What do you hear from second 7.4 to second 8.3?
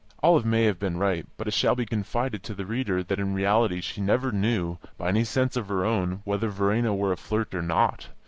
or not.